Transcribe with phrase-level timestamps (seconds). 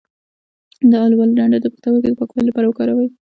[0.91, 3.07] د الوبالو ډنډر د پښتورګو د پاکوالي لپاره وکاروئ